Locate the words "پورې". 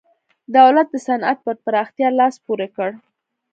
2.45-2.67